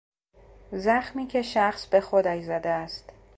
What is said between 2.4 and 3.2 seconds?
زده است